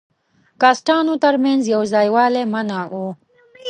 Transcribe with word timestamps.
کاسټانو 0.61 1.13
تر 1.23 1.35
منځ 1.43 1.61
یو 1.73 1.81
ځای 1.93 2.07
والی 2.15 2.43
منع 2.53 2.81
وو. 2.91 3.07